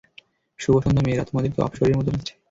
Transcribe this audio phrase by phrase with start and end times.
[0.59, 2.33] শুভ সন্ধ্যা মেয়েরা, তোমাদেরকে অপ্সরীর মতো লাগছে!